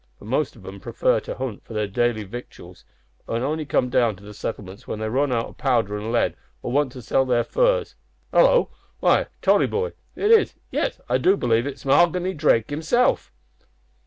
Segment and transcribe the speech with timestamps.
[0.17, 2.85] But most of 'em prefer to hunt for their daily victuals,
[3.29, 6.35] an' on'y come down to the settlements when they run out o' powder an' lead,
[6.63, 7.93] or want to sell their furs.
[8.33, 8.71] Hallo!
[8.99, 10.99] Why, Tolly, boy, it is yes!
[11.07, 13.31] I do believe it's Mahoghany Drake himself!"